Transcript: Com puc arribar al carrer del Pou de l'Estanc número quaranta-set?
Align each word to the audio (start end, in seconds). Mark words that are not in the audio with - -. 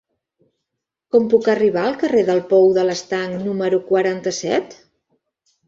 Com 1.15 1.27
puc 1.33 1.49
arribar 1.53 1.83
al 1.91 1.99
carrer 2.05 2.25
del 2.31 2.41
Pou 2.55 2.67
de 2.79 2.87
l'Estanc 2.89 3.39
número 3.47 3.83
quaranta-set? 3.93 4.77